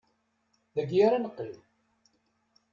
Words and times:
Dagi 0.75 0.99
ara 1.05 1.19
neqqim! 1.23 1.57